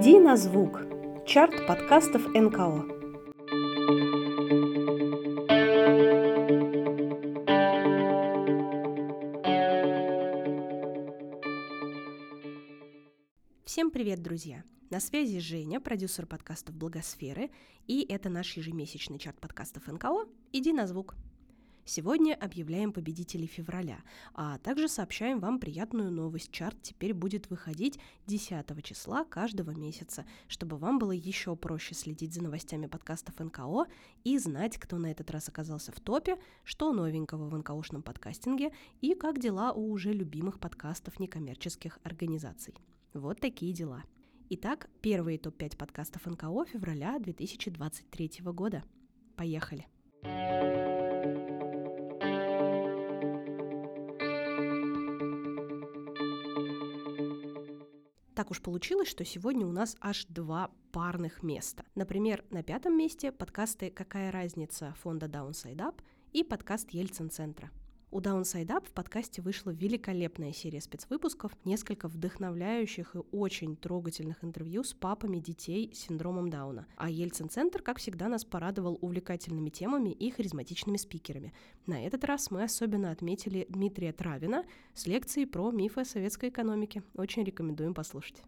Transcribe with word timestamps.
Иди 0.00 0.20
на 0.20 0.36
звук. 0.36 0.80
Чарт 1.26 1.66
подкастов 1.66 2.28
НКО. 2.28 2.86
Всем 13.64 13.90
привет, 13.90 14.22
друзья! 14.22 14.62
На 14.90 15.00
связи 15.00 15.40
Женя, 15.40 15.80
продюсер 15.80 16.26
подкастов 16.26 16.76
Благосферы, 16.76 17.50
и 17.88 18.06
это 18.08 18.28
наш 18.28 18.56
ежемесячный 18.56 19.18
чарт 19.18 19.40
подкастов 19.40 19.88
НКО 19.88 20.28
«Иди 20.52 20.72
на 20.72 20.86
звук». 20.86 21.16
Сегодня 21.88 22.34
объявляем 22.34 22.92
победителей 22.92 23.46
февраля, 23.46 24.02
а 24.34 24.58
также 24.58 24.88
сообщаем 24.88 25.40
вам 25.40 25.58
приятную 25.58 26.10
новость. 26.10 26.52
Чарт 26.52 26.76
теперь 26.82 27.14
будет 27.14 27.48
выходить 27.48 27.98
10 28.26 28.84
числа 28.84 29.24
каждого 29.24 29.70
месяца, 29.70 30.26
чтобы 30.48 30.76
вам 30.76 30.98
было 30.98 31.12
еще 31.12 31.56
проще 31.56 31.94
следить 31.94 32.34
за 32.34 32.42
новостями 32.42 32.88
подкастов 32.88 33.38
НКО 33.38 33.86
и 34.22 34.36
знать, 34.36 34.76
кто 34.76 34.98
на 34.98 35.10
этот 35.10 35.30
раз 35.30 35.48
оказался 35.48 35.90
в 35.90 35.98
топе, 36.00 36.36
что 36.62 36.92
новенького 36.92 37.48
в 37.48 37.56
НКОшном 37.56 38.02
подкастинге 38.02 38.70
и 39.00 39.14
как 39.14 39.38
дела 39.38 39.72
у 39.72 39.90
уже 39.90 40.12
любимых 40.12 40.60
подкастов 40.60 41.18
некоммерческих 41.18 42.00
организаций. 42.02 42.74
Вот 43.14 43.40
такие 43.40 43.72
дела. 43.72 44.04
Итак, 44.50 44.90
первые 45.00 45.38
топ-5 45.38 45.78
подкастов 45.78 46.26
НКО 46.26 46.66
февраля 46.66 47.18
2023 47.18 48.42
года. 48.42 48.84
Поехали! 49.36 49.86
Так 58.38 58.52
уж 58.52 58.62
получилось, 58.62 59.08
что 59.08 59.24
сегодня 59.24 59.66
у 59.66 59.72
нас 59.72 59.96
аж 60.00 60.24
два 60.26 60.70
парных 60.92 61.42
места. 61.42 61.84
Например, 61.96 62.44
на 62.50 62.62
пятом 62.62 62.96
месте 62.96 63.32
подкасты 63.32 63.90
«Какая 63.90 64.30
разница» 64.30 64.94
фонда 65.02 65.26
Downside 65.26 65.78
Up 65.78 65.96
и 66.32 66.44
подкаст 66.44 66.90
Ельцин-центра. 66.90 67.72
У 68.10 68.20
Downside 68.20 68.68
Up 68.68 68.86
в 68.88 68.92
подкасте 68.92 69.42
вышла 69.42 69.70
великолепная 69.70 70.52
серия 70.52 70.80
спецвыпусков, 70.80 71.52
несколько 71.66 72.08
вдохновляющих 72.08 73.14
и 73.14 73.18
очень 73.32 73.76
трогательных 73.76 74.42
интервью 74.42 74.82
с 74.82 74.94
папами 74.94 75.38
детей 75.38 75.92
с 75.92 75.98
синдромом 76.06 76.48
Дауна. 76.48 76.86
А 76.96 77.10
Ельцин-центр, 77.10 77.82
как 77.82 77.98
всегда, 77.98 78.28
нас 78.28 78.46
порадовал 78.46 78.98
увлекательными 79.02 79.68
темами 79.68 80.08
и 80.08 80.30
харизматичными 80.30 80.96
спикерами. 80.96 81.52
На 81.86 82.02
этот 82.02 82.24
раз 82.24 82.50
мы 82.50 82.62
особенно 82.62 83.10
отметили 83.10 83.66
Дмитрия 83.68 84.14
Травина 84.14 84.64
с 84.94 85.06
лекцией 85.06 85.46
про 85.46 85.70
мифы 85.70 86.06
советской 86.06 86.48
экономики. 86.48 87.02
Очень 87.14 87.44
рекомендуем 87.44 87.92
послушать. 87.92 88.42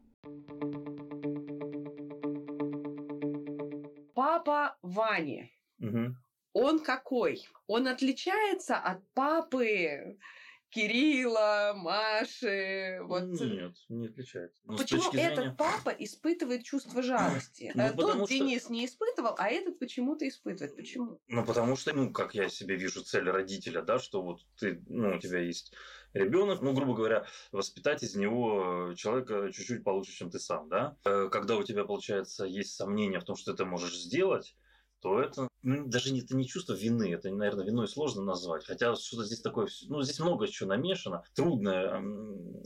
Папа 4.15 4.79
Вани. 4.83 5.53
Угу 5.81 6.15
он 6.53 6.81
какой? 6.81 7.47
Он 7.67 7.89
отличается 7.89 8.77
от 8.77 9.07
папы 9.15 10.19
Кирилла, 10.71 11.73
Маши. 11.77 13.01
Вот. 13.03 13.25
Нет, 13.25 13.75
не 13.89 14.07
отличается. 14.07 14.63
Но 14.65 14.77
почему 14.77 15.11
зрения... 15.11 15.33
этот 15.33 15.57
папа 15.57 15.91
испытывает 15.91 16.63
чувство 16.63 17.03
жалости? 17.03 17.73
Ну, 17.81 17.93
Тот 17.97 18.15
что... 18.15 18.27
Денис 18.29 18.71
не 18.71 18.87
испытывал, 18.87 19.35
а 19.37 19.49
этот 19.49 19.79
почему-то 19.79 20.29
испытывает. 20.29 20.77
Почему? 20.77 21.21
Ну, 21.29 21.45
потому 21.45 21.77
что, 21.77 21.93
ну, 21.93 22.13
как 22.13 22.35
я 22.35 22.49
себе 22.49 22.77
вижу 22.77 23.03
цель 23.03 23.29
родителя, 23.29 23.83
да, 23.83 23.99
что 23.99 24.23
вот 24.23 24.41
ты, 24.59 24.83
ну, 24.87 25.17
у 25.17 25.19
тебя 25.19 25.41
есть 25.41 25.73
ребенок, 26.13 26.63
ну, 26.63 26.73
грубо 26.73 26.95
говоря, 26.95 27.27
воспитать 27.53 28.03
из 28.03 28.15
него 28.15 28.95
человека 28.97 29.51
чуть-чуть 29.53 29.83
получше, 29.83 30.13
чем 30.13 30.31
ты 30.31 30.39
сам, 30.39 30.69
да. 30.69 30.97
Э, 31.05 31.29
когда 31.31 31.57
у 31.57 31.65
тебя, 31.65 31.85
получается, 31.85 32.45
есть 32.45 32.75
сомнения 32.75 33.19
в 33.19 33.25
том, 33.25 33.35
что 33.35 33.55
ты 33.55 33.65
можешь 33.65 33.97
сделать, 33.97 34.55
то 35.01 35.21
это 35.21 35.49
ну, 35.63 35.87
даже 35.87 36.13
не, 36.13 36.21
это 36.21 36.37
не 36.37 36.47
чувство 36.47 36.73
вины, 36.73 37.13
это, 37.13 37.31
наверное, 37.31 37.65
виной 37.65 37.89
сложно 37.89 38.23
назвать. 38.23 38.65
Хотя 38.65 38.95
что-то 38.97 39.25
здесь 39.25 39.41
такое, 39.41 39.69
ну, 39.89 40.03
здесь 40.03 40.21
много 40.21 40.49
чего 40.49 40.69
намешано, 40.71 41.23
трудно 41.35 42.03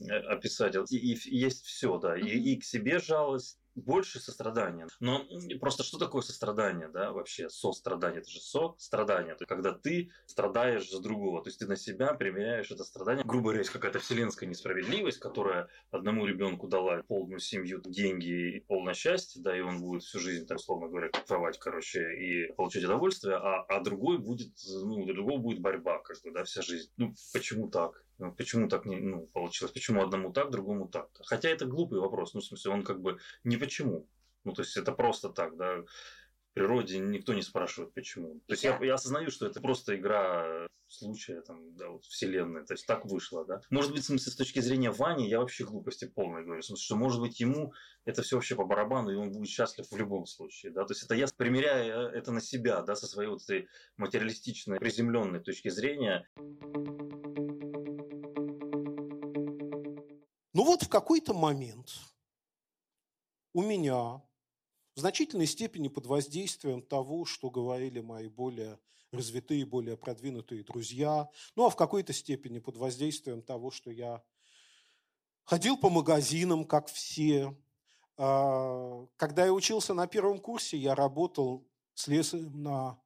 э, 0.08 0.14
описать. 0.28 0.76
И, 0.90 0.96
и 0.96 1.36
есть 1.36 1.64
все, 1.64 1.98
да, 1.98 2.16
и, 2.16 2.26
и 2.26 2.56
к 2.58 2.64
себе 2.64 2.98
жалость, 3.00 3.58
больше 3.74 4.20
сострадания. 4.20 4.86
Но 5.00 5.26
просто 5.60 5.82
что 5.82 5.98
такое 5.98 6.22
сострадание, 6.22 6.88
да, 6.88 7.12
вообще? 7.12 7.48
Сострадание, 7.48 8.20
это 8.20 8.30
же 8.30 8.40
со-страдание. 8.40 9.34
Это 9.34 9.46
когда 9.46 9.72
ты 9.72 10.10
страдаешь 10.26 10.90
за 10.90 11.00
другого, 11.00 11.42
то 11.42 11.48
есть 11.48 11.58
ты 11.58 11.66
на 11.66 11.76
себя 11.76 12.14
примеряешь 12.14 12.70
это 12.70 12.84
страдание. 12.84 13.24
Грубо 13.24 13.44
говоря, 13.44 13.60
есть 13.60 13.70
какая-то 13.70 13.98
вселенская 13.98 14.48
несправедливость, 14.48 15.18
которая 15.18 15.68
одному 15.90 16.26
ребенку 16.26 16.68
дала 16.68 17.02
полную 17.02 17.40
семью, 17.40 17.82
деньги 17.84 18.56
и 18.56 18.60
полное 18.60 18.94
счастье, 18.94 19.42
да, 19.42 19.56
и 19.56 19.60
он 19.60 19.80
будет 19.80 20.02
всю 20.02 20.18
жизнь, 20.18 20.46
так 20.46 20.58
условно 20.58 20.88
говоря, 20.88 21.08
кайфовать, 21.08 21.58
короче, 21.58 22.14
и 22.14 22.52
получать 22.52 22.84
удовольствие, 22.84 23.36
а, 23.36 23.62
а 23.62 23.80
другой 23.80 24.18
будет, 24.18 24.52
ну, 24.66 25.02
у 25.02 25.06
другого 25.06 25.38
будет 25.38 25.60
борьба, 25.60 25.98
как 26.00 26.16
бы, 26.22 26.30
да, 26.32 26.44
вся 26.44 26.62
жизнь. 26.62 26.90
Ну, 26.96 27.14
почему 27.32 27.68
так? 27.68 28.03
Ну, 28.18 28.32
почему 28.32 28.68
так 28.68 28.86
не 28.86 28.96
ну, 29.00 29.26
получилось? 29.26 29.72
Почему 29.72 30.02
одному 30.02 30.32
так, 30.32 30.50
другому 30.50 30.88
так? 30.88 31.08
Хотя 31.24 31.48
это 31.48 31.66
глупый 31.66 32.00
вопрос. 32.00 32.34
Ну, 32.34 32.40
в 32.40 32.44
смысле, 32.44 32.72
он 32.72 32.82
как 32.82 33.00
бы 33.00 33.18
не 33.42 33.56
почему. 33.56 34.08
Ну, 34.44 34.52
то 34.52 34.62
есть 34.62 34.76
это 34.76 34.92
просто 34.92 35.30
так, 35.30 35.56
да. 35.56 35.82
В 35.82 36.54
природе 36.54 36.98
никто 36.98 37.34
не 37.34 37.42
спрашивает, 37.42 37.92
почему. 37.94 38.40
То 38.46 38.52
есть 38.52 38.62
я, 38.62 38.78
я 38.80 38.94
осознаю, 38.94 39.30
что 39.30 39.46
это 39.46 39.60
просто 39.60 39.96
игра 39.96 40.68
случая, 40.86 41.40
там, 41.40 41.74
да, 41.76 41.88
вот, 41.88 42.04
вселенной. 42.04 42.64
То 42.64 42.74
есть 42.74 42.86
так 42.86 43.04
вышло, 43.04 43.44
да. 43.44 43.60
Может 43.70 43.92
быть, 43.92 44.02
в 44.02 44.06
смысле, 44.06 44.32
с 44.32 44.36
точки 44.36 44.60
зрения 44.60 44.90
Вани, 44.90 45.28
я 45.28 45.40
вообще 45.40 45.64
глупости 45.64 46.06
полной 46.06 46.44
говорю. 46.44 46.62
В 46.62 46.64
смысле, 46.64 46.84
что, 46.84 46.96
может 46.96 47.20
быть, 47.20 47.40
ему 47.40 47.72
это 48.04 48.22
все 48.22 48.36
вообще 48.36 48.54
по 48.54 48.64
барабану, 48.64 49.10
и 49.10 49.16
он 49.16 49.32
будет 49.32 49.48
счастлив 49.48 49.86
в 49.90 49.96
любом 49.96 50.26
случае, 50.26 50.72
да. 50.72 50.84
То 50.84 50.92
есть 50.92 51.02
это 51.02 51.14
я 51.14 51.26
примеряю 51.36 52.10
это 52.10 52.32
на 52.32 52.40
себя, 52.40 52.82
да, 52.82 52.94
со 52.94 53.06
своей 53.06 53.28
вот 53.28 53.42
этой 53.42 53.68
материалистичной, 53.96 54.78
приземленной 54.78 55.40
точки 55.40 55.68
зрения. 55.68 56.28
Ну 60.64 60.70
вот 60.70 60.82
в 60.82 60.88
какой-то 60.88 61.34
момент 61.34 61.92
у 63.52 63.60
меня 63.60 64.22
в 64.94 65.00
значительной 65.00 65.44
степени 65.44 65.88
под 65.88 66.06
воздействием 66.06 66.80
того, 66.80 67.26
что 67.26 67.50
говорили 67.50 68.00
мои 68.00 68.28
более 68.28 68.78
развитые, 69.12 69.66
более 69.66 69.98
продвинутые 69.98 70.64
друзья, 70.64 71.28
ну 71.54 71.66
а 71.66 71.68
в 71.68 71.76
какой-то 71.76 72.14
степени 72.14 72.60
под 72.60 72.78
воздействием 72.78 73.42
того, 73.42 73.70
что 73.70 73.90
я 73.90 74.24
ходил 75.44 75.76
по 75.76 75.90
магазинам, 75.90 76.64
как 76.64 76.88
все. 76.88 77.54
А, 78.16 79.06
когда 79.16 79.44
я 79.44 79.52
учился 79.52 79.92
на 79.92 80.06
первом 80.06 80.38
курсе, 80.38 80.78
я 80.78 80.94
работал 80.94 81.68
слесарем 81.92 82.62
на 82.62 82.98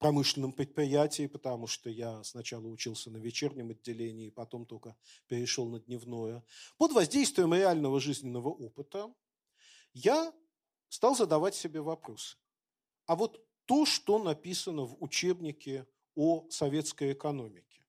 промышленном 0.00 0.52
предприятии, 0.52 1.26
потому 1.26 1.66
что 1.66 1.90
я 1.90 2.24
сначала 2.24 2.66
учился 2.66 3.10
на 3.10 3.18
вечернем 3.18 3.70
отделении, 3.70 4.30
потом 4.30 4.64
только 4.66 4.96
перешел 5.28 5.68
на 5.68 5.78
дневное. 5.78 6.42
Под 6.78 6.92
воздействием 6.92 7.54
реального 7.54 8.00
жизненного 8.00 8.48
опыта 8.48 9.14
я 9.92 10.32
стал 10.88 11.14
задавать 11.14 11.54
себе 11.54 11.82
вопросы. 11.82 12.38
А 13.06 13.14
вот 13.14 13.46
то, 13.66 13.84
что 13.84 14.18
написано 14.18 14.82
в 14.82 14.96
учебнике 15.02 15.86
о 16.14 16.48
советской 16.50 17.12
экономике, 17.12 17.84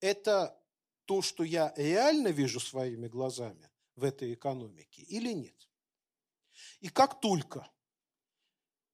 это 0.00 0.58
то, 1.04 1.20
что 1.20 1.44
я 1.44 1.74
реально 1.76 2.28
вижу 2.28 2.58
своими 2.58 3.06
глазами 3.06 3.70
в 3.96 4.04
этой 4.04 4.32
экономике 4.32 5.02
или 5.02 5.32
нет? 5.32 5.68
И 6.80 6.88
как 6.88 7.20
только 7.20 7.70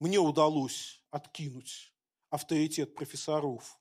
мне 0.01 0.19
удалось 0.19 1.01
откинуть 1.11 1.94
авторитет 2.34 2.97
профессоров 2.97 3.81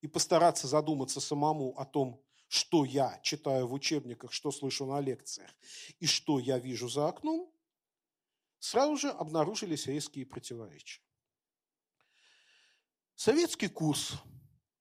и 0.00 0.08
постараться 0.08 0.66
задуматься 0.66 1.20
самому 1.20 1.78
о 1.78 1.84
том, 1.84 2.24
что 2.48 2.86
я 2.86 3.20
читаю 3.22 3.66
в 3.66 3.74
учебниках, 3.74 4.32
что 4.32 4.50
слышу 4.50 4.86
на 4.86 5.00
лекциях 5.00 5.54
и 5.98 6.06
что 6.06 6.38
я 6.38 6.58
вижу 6.58 6.88
за 6.88 7.08
окном, 7.08 7.52
сразу 8.58 8.96
же 8.96 9.10
обнаружились 9.10 9.86
резкие 9.86 10.24
противоречия. 10.24 11.02
Советский 13.16 13.68
курс 13.68 14.14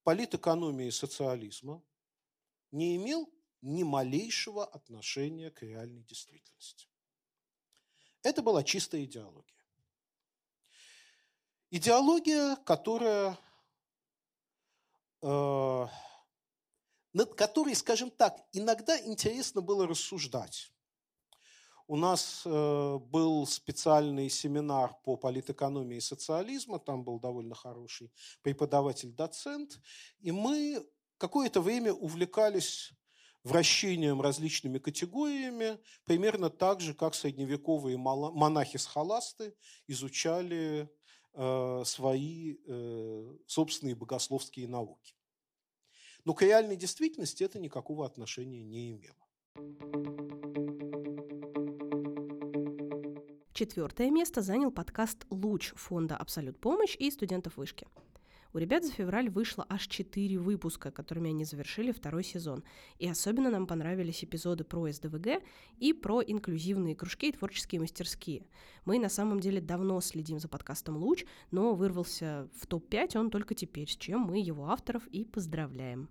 политэкономии 0.03 0.87
и 0.87 0.91
социализма 0.91 1.83
не 2.71 2.95
имел 2.95 3.29
ни 3.61 3.83
малейшего 3.83 4.65
отношения 4.65 5.51
к 5.51 5.61
реальной 5.61 6.03
действительности. 6.03 6.87
Это 8.23 8.41
была 8.41 8.63
чистая 8.63 9.03
идеология. 9.03 9.58
Идеология, 11.71 12.55
которая, 12.65 13.37
э, 15.21 15.87
над 17.13 17.35
которой, 17.35 17.75
скажем 17.75 18.09
так, 18.09 18.43
иногда 18.53 18.99
интересно 18.99 19.61
было 19.61 19.85
рассуждать. 19.85 20.71
У 21.85 21.95
нас 21.95 22.41
э, 22.43 22.97
был 22.97 23.45
специальный 23.45 24.31
семинар 24.31 24.95
по 25.03 25.15
политэкономии 25.15 25.97
и 25.97 26.01
социализма, 26.01 26.79
там 26.79 27.03
был 27.03 27.19
довольно 27.19 27.53
хороший 27.53 28.11
преподаватель-доцент, 28.41 29.79
и 30.21 30.31
мы 30.31 30.83
какое-то 31.17 31.61
время 31.61 31.93
увлекались 31.93 32.93
вращением 33.43 34.21
различными 34.21 34.79
категориями, 34.79 35.77
примерно 36.05 36.49
так 36.49 36.81
же, 36.81 36.95
как 36.95 37.13
средневековые 37.13 37.97
монахи-схоласты 37.97 39.55
изучали 39.85 40.89
свои 41.85 42.57
э, 42.65 43.37
собственные 43.47 43.95
богословские 43.95 44.67
науки. 44.67 45.15
Но 46.25 46.33
к 46.33 46.41
реальной 46.41 46.75
действительности 46.75 47.43
это 47.43 47.59
никакого 47.59 48.05
отношения 48.05 48.63
не 48.63 48.91
имело. 48.91 49.15
Четвертое 53.53 54.09
место 54.09 54.41
занял 54.41 54.71
подкаст 54.71 55.25
«Луч» 55.29 55.73
фонда 55.75 56.15
«Абсолют 56.15 56.59
помощь» 56.59 56.95
и 56.97 57.11
студентов 57.11 57.57
вышки. 57.57 57.87
У 58.51 58.57
ребят 58.57 58.83
за 58.83 58.91
февраль 58.91 59.29
вышло 59.29 59.65
аж 59.69 59.87
четыре 59.87 60.39
выпуска, 60.39 60.89
которыми 60.89 61.29
они 61.29 61.45
завершили 61.45 61.91
второй 61.91 62.23
сезон. 62.23 62.63
И 62.97 63.07
особенно 63.07 63.51
нам 63.51 63.67
понравились 63.67 64.23
эпизоды 64.23 64.63
про 64.63 64.91
СДВГ 64.91 65.43
и 65.77 65.93
про 65.93 66.21
инклюзивные 66.21 66.95
кружки 66.95 67.29
и 67.29 67.31
творческие 67.31 67.81
мастерские. 67.81 68.47
Мы 68.85 68.97
на 68.97 69.09
самом 69.09 69.39
деле 69.39 69.61
давно 69.61 70.01
следим 70.01 70.39
за 70.39 70.47
подкастом 70.47 70.97
«Луч», 70.97 71.25
но 71.51 71.75
вырвался 71.75 72.49
в 72.59 72.65
топ-5 72.65 73.19
он 73.19 73.29
только 73.29 73.53
теперь, 73.53 73.87
с 73.87 73.95
чем 73.95 74.21
мы 74.21 74.39
его 74.39 74.69
авторов 74.69 75.05
и 75.07 75.25
поздравляем. 75.25 76.09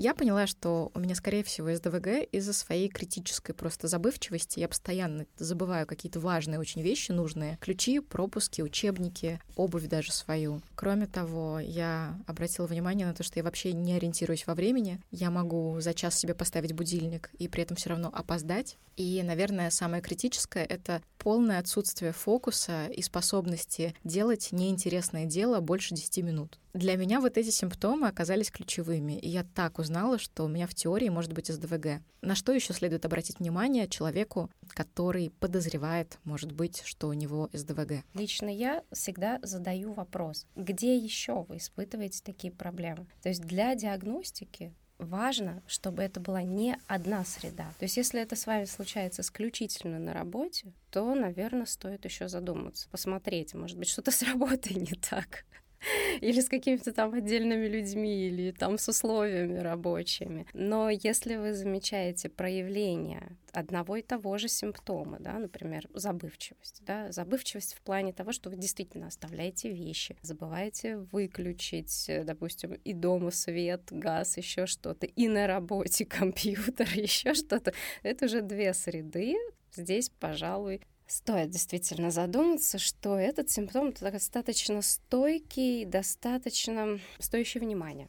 Я 0.00 0.14
поняла, 0.14 0.46
что 0.46 0.90
у 0.94 0.98
меня, 0.98 1.14
скорее 1.14 1.44
всего, 1.44 1.74
СДВГ 1.74 2.26
из-за 2.32 2.54
своей 2.54 2.88
критической 2.88 3.54
просто 3.54 3.86
забывчивости. 3.86 4.58
Я 4.58 4.66
постоянно 4.66 5.26
забываю 5.36 5.86
какие-то 5.86 6.20
важные 6.20 6.58
очень 6.58 6.80
вещи, 6.80 7.12
нужные. 7.12 7.58
Ключи, 7.60 8.00
пропуски, 8.00 8.62
учебники, 8.62 9.42
обувь 9.56 9.88
даже 9.88 10.12
свою. 10.12 10.62
Кроме 10.74 11.06
того, 11.06 11.60
я 11.60 12.18
обратила 12.26 12.64
внимание 12.64 13.06
на 13.06 13.12
то, 13.12 13.22
что 13.22 13.38
я 13.40 13.44
вообще 13.44 13.74
не 13.74 13.92
ориентируюсь 13.92 14.46
во 14.46 14.54
времени. 14.54 15.02
Я 15.10 15.30
могу 15.30 15.78
за 15.80 15.92
час 15.92 16.18
себе 16.18 16.32
поставить 16.32 16.72
будильник 16.72 17.28
и 17.38 17.46
при 17.46 17.62
этом 17.62 17.76
все 17.76 17.90
равно 17.90 18.08
опоздать. 18.10 18.78
И, 18.96 19.22
наверное, 19.22 19.68
самое 19.68 20.02
критическое— 20.02 20.64
это 20.68 21.02
полное 21.18 21.58
отсутствие 21.58 22.12
фокуса 22.12 22.86
и 22.86 23.02
способности 23.02 23.94
делать 24.02 24.48
неинтересное 24.50 25.26
дело 25.26 25.60
больше 25.60 25.94
10 25.94 26.24
минут. 26.24 26.58
Для 26.72 26.96
меня 26.96 27.20
вот 27.20 27.36
эти 27.36 27.50
симптомы 27.50 28.06
оказались 28.06 28.50
ключевыми, 28.50 29.18
и 29.18 29.28
я 29.28 29.42
так 29.42 29.80
узнала, 29.80 30.18
что 30.18 30.44
у 30.44 30.48
меня 30.48 30.68
в 30.68 30.74
теории 30.74 31.08
может 31.08 31.32
быть 31.32 31.48
СДВГ. 31.48 32.00
На 32.22 32.36
что 32.36 32.52
еще 32.52 32.72
следует 32.72 33.04
обратить 33.04 33.40
внимание 33.40 33.88
человеку, 33.88 34.48
который 34.68 35.32
подозревает, 35.40 36.18
может 36.22 36.52
быть, 36.52 36.82
что 36.84 37.08
у 37.08 37.12
него 37.12 37.50
СДВГ? 37.52 38.04
Лично 38.14 38.48
я 38.48 38.84
всегда 38.92 39.40
задаю 39.42 39.92
вопрос, 39.94 40.46
где 40.54 40.96
еще 40.96 41.44
вы 41.48 41.56
испытываете 41.56 42.22
такие 42.22 42.52
проблемы? 42.52 43.08
То 43.20 43.30
есть 43.30 43.42
для 43.42 43.74
диагностики 43.74 44.72
важно, 44.98 45.64
чтобы 45.66 46.02
это 46.02 46.20
была 46.20 46.42
не 46.42 46.76
одна 46.86 47.24
среда. 47.24 47.72
То 47.78 47.84
есть 47.84 47.96
если 47.96 48.20
это 48.20 48.36
с 48.36 48.46
вами 48.46 48.66
случается 48.66 49.22
исключительно 49.22 49.98
на 49.98 50.12
работе, 50.12 50.72
то, 50.90 51.14
наверное, 51.14 51.66
стоит 51.66 52.04
еще 52.04 52.28
задуматься, 52.28 52.88
посмотреть, 52.90 53.54
может 53.54 53.76
быть, 53.76 53.88
что-то 53.88 54.10
с 54.12 54.22
работой 54.22 54.74
не 54.74 54.94
так. 54.94 55.44
или 56.20 56.40
с 56.40 56.48
какими-то 56.48 56.92
там 56.92 57.14
отдельными 57.14 57.66
людьми, 57.66 58.26
или 58.26 58.50
там 58.52 58.78
с 58.78 58.88
условиями 58.88 59.58
рабочими. 59.58 60.46
Но 60.52 60.90
если 60.90 61.36
вы 61.36 61.54
замечаете 61.54 62.28
проявление 62.28 63.36
одного 63.52 63.96
и 63.96 64.02
того 64.02 64.38
же 64.38 64.48
симптома, 64.48 65.18
да, 65.18 65.38
например, 65.38 65.88
забывчивость, 65.92 66.82
да, 66.84 67.10
забывчивость 67.10 67.74
в 67.74 67.80
плане 67.80 68.12
того, 68.12 68.32
что 68.32 68.50
вы 68.50 68.56
действительно 68.56 69.08
оставляете 69.08 69.70
вещи, 69.70 70.16
забываете 70.22 70.98
выключить, 70.98 72.10
допустим, 72.24 72.74
и 72.74 72.92
дома 72.92 73.30
свет, 73.30 73.82
газ, 73.90 74.36
еще 74.36 74.66
что-то, 74.66 75.06
и 75.06 75.28
на 75.28 75.46
работе 75.46 76.04
компьютер, 76.06 76.88
еще 76.94 77.34
что-то, 77.34 77.72
это 78.02 78.26
уже 78.26 78.42
две 78.42 78.74
среды, 78.74 79.36
здесь, 79.74 80.10
пожалуй, 80.10 80.82
стоит 81.10 81.50
действительно 81.50 82.10
задуматься, 82.10 82.78
что 82.78 83.18
этот 83.18 83.50
симптом 83.50 83.92
достаточно 83.92 84.80
стойкий, 84.80 85.84
достаточно 85.84 87.00
стоящий 87.18 87.58
внимания. 87.58 88.08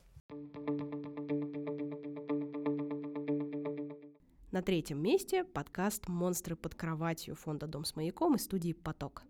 На 4.51 4.61
третьем 4.61 5.01
месте 5.01 5.43
подкаст 5.43 6.07
«Монстры 6.07 6.55
под 6.55 6.75
кроватью» 6.75 7.35
фонда 7.35 7.67
«Дом 7.67 7.85
с 7.85 7.95
маяком» 7.95 8.35
и 8.35 8.37
студии 8.37 8.73
«Поток». 8.73 9.23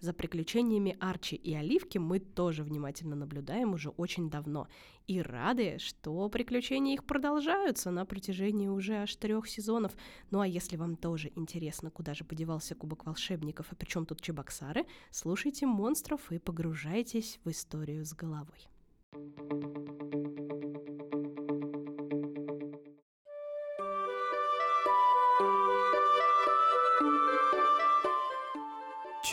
За 0.00 0.12
приключениями 0.12 0.96
Арчи 1.00 1.36
и 1.36 1.54
Оливки 1.54 1.98
мы 1.98 2.18
тоже 2.18 2.62
внимательно 2.62 3.16
наблюдаем 3.16 3.72
уже 3.74 3.90
очень 3.90 4.30
давно 4.30 4.68
и 5.06 5.20
рады, 5.20 5.78
что 5.78 6.28
приключения 6.28 6.94
их 6.94 7.04
продолжаются 7.04 7.90
на 7.90 8.04
протяжении 8.04 8.68
уже 8.68 8.94
аж 8.96 9.16
трех 9.16 9.48
сезонов. 9.48 9.92
Ну 10.30 10.40
а 10.40 10.46
если 10.46 10.76
вам 10.76 10.96
тоже 10.96 11.30
интересно, 11.36 11.90
куда 11.90 12.14
же 12.14 12.24
подевался 12.24 12.74
Кубок 12.74 13.06
волшебников 13.06 13.72
и 13.72 13.76
причем 13.76 14.06
тут 14.06 14.20
Чебоксары, 14.20 14.86
слушайте 15.10 15.66
монстров 15.66 16.32
и 16.32 16.38
погружайтесь 16.38 17.40
в 17.44 17.50
историю 17.50 18.04
с 18.04 18.12
головой. 18.12 18.68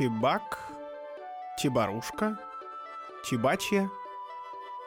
Чебак, 0.02 0.58
Чебарушка, 1.60 2.36
Чебачья, 3.24 3.88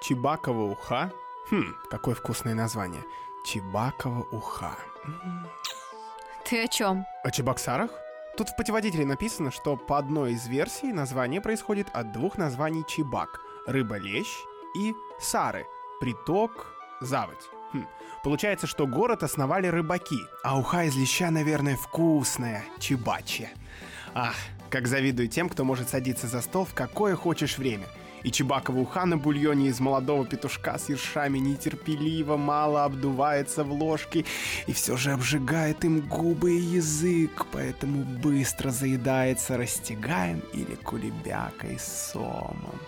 Чебакова 0.03 0.73
уха. 0.73 1.13
Хм, 1.49 1.77
какое 1.89 2.17
вкусное 2.17 2.55
название. 2.55 3.05
Чебакова 3.47 4.27
уха. 4.33 4.77
Ты 6.45 6.65
о 6.65 6.67
чем? 6.67 7.07
О 7.23 7.31
Чебоксарах? 7.31 7.93
Тут 8.37 8.49
в 8.49 8.57
путеводителе 8.57 9.07
написано, 9.07 9.53
что 9.53 9.77
по 9.77 9.99
одной 9.99 10.33
из 10.33 10.49
версий 10.49 10.93
название 10.93 11.41
происходит 11.41 11.87
от 11.93 12.11
двух 12.11 12.37
названий 12.37 12.85
Чебак– 12.85 13.41
рыба-лещ 13.69 14.27
и 14.77 14.97
Сары– 15.21 15.65
приток, 16.01 16.75
заводь. 17.01 17.49
Хм. 17.73 17.87
Получается, 18.25 18.67
что 18.67 18.89
город 18.89 19.23
основали 19.23 19.69
рыбаки, 19.69 20.19
а 20.43 20.59
уха 20.59 20.83
из 20.83 20.97
леща, 20.97 21.31
наверное, 21.31 21.77
вкусная, 21.77 22.65
чебачья. 22.81 23.51
Ах, 24.13 24.35
как 24.75 24.89
завидую 24.89 25.29
тем, 25.29 25.49
кто 25.49 25.63
может 25.63 25.89
садиться 25.89 26.27
за 26.27 26.41
стол 26.41 26.65
в 26.65 26.75
какое 26.75 27.15
хочешь 27.15 27.59
время. 27.59 27.87
И 28.25 28.33
Чебакова 28.33 28.81
уха 28.81 29.05
на 29.07 29.17
бульоне 29.17 29.69
из 29.69 29.79
молодого 29.79 30.27
петушка 30.27 30.77
с 30.79 30.89
ершами 30.89 31.39
нетерпеливо 31.39 32.37
мало 32.37 32.85
обдувается 32.85 33.63
в 33.63 33.71
ложке 33.71 34.25
и 34.67 34.73
все 34.73 34.97
же 34.97 35.13
обжигает 35.13 35.85
им 35.85 36.01
губы 36.01 36.59
и 36.59 36.61
язык, 36.61 37.47
поэтому 37.53 38.03
быстро 38.03 38.71
заедается 38.71 39.57
растягаем 39.57 40.43
или 40.53 40.75
кулебякой 40.75 41.79
сомом. 41.79 42.81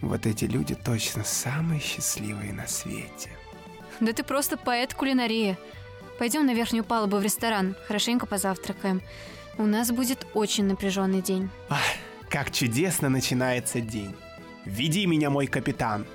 Вот 0.00 0.24
эти 0.24 0.46
люди 0.46 0.74
точно 0.74 1.22
самые 1.22 1.80
счастливые 1.80 2.54
на 2.54 2.66
свете. 2.66 3.28
Да 4.00 4.14
ты 4.14 4.22
просто 4.24 4.56
поэт 4.56 4.94
кулинарии. 4.94 5.58
Пойдем 6.18 6.46
на 6.46 6.54
верхнюю 6.54 6.82
палубу 6.82 7.18
в 7.18 7.22
ресторан, 7.22 7.76
хорошенько 7.86 8.24
позавтракаем. 8.24 9.02
У 9.58 9.64
нас 9.64 9.90
будет 9.90 10.26
очень 10.34 10.64
напряженный 10.64 11.20
день. 11.20 11.50
Ах, 11.68 11.82
как 12.30 12.50
чудесно 12.50 13.08
начинается 13.08 13.80
день. 13.80 14.14
Веди 14.64 15.06
меня, 15.06 15.28
мой 15.30 15.46
капитан. 15.46 16.06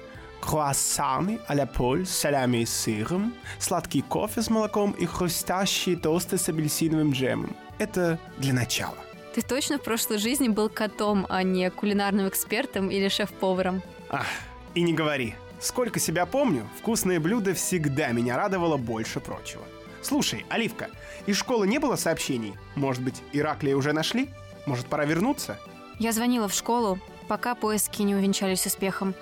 Круассаны 0.41 1.39
а-ля 1.48 1.65
поль 1.65 2.06
с 2.06 2.12
солями 2.12 2.58
и 2.58 2.65
сыром, 2.65 3.34
сладкий 3.60 4.01
кофе 4.01 4.41
с 4.41 4.50
молоком 4.50 4.91
и 4.91 5.06
хрустящие 5.06 5.98
тосты 5.98 6.38
с 6.38 6.48
апельсиновым 6.50 7.12
джемом. 7.12 7.56
Это 7.79 8.20
для 8.38 8.53
начала. 8.53 8.98
Ты 9.36 9.41
точно 9.41 9.77
в 9.77 9.84
прошлой 9.84 10.17
жизни 10.17 10.48
был 10.48 10.70
котом, 10.70 11.25
а 11.29 11.44
не 11.44 11.70
кулинарным 11.70 12.27
экспертом 12.27 12.89
или 12.89 13.08
шеф-поваром? 13.08 13.84
Ах, 14.10 14.25
и 14.74 14.82
не 14.82 14.94
говори. 14.94 15.36
Сколько 15.60 16.00
себя 16.00 16.25
помню, 16.25 16.67
вкусное 16.79 17.20
блюдо 17.20 17.53
всегда 17.53 18.10
меня 18.10 18.38
радовало 18.38 18.77
больше 18.77 19.20
прочего. 19.20 19.63
Слушай, 20.01 20.45
Оливка, 20.49 20.89
из 21.25 21.37
школы 21.37 21.67
не 21.67 21.79
было 21.79 21.95
сообщений? 21.95 22.55
Может 22.75 23.01
быть, 23.03 23.21
Ираклия 23.33 23.75
уже 23.75 23.93
нашли? 23.93 24.29
Может, 24.65 24.87
пора 24.87 25.05
вернуться? 25.05 25.59
Я 25.99 26.11
звонила 26.11 26.47
в 26.47 26.53
школу, 26.53 26.99
пока 27.27 27.55
поиски 27.55 28.01
не 28.01 28.15
увенчались 28.15 28.65
успехом. 28.65 29.15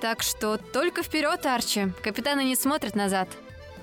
Так 0.00 0.22
что 0.22 0.58
только 0.58 1.02
вперед, 1.02 1.44
Арчи. 1.44 1.88
Капитаны 2.02 2.44
не 2.44 2.54
смотрят 2.54 2.94
назад. 2.94 3.28